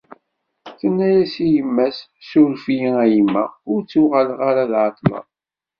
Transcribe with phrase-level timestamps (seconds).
[0.79, 1.97] Tenna-as i yemma-s:
[2.27, 5.25] «Suref-iyi a yemma, ur ttuɣaleɣ ara ad ɛeṭṭleɣ.»